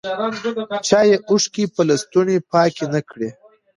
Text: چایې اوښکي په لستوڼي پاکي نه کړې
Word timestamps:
چایې 0.87 1.15
اوښکي 1.29 1.65
په 1.75 1.81
لستوڼي 1.89 2.37
پاکي 2.51 2.85
نه 2.93 3.01
کړې 3.09 3.29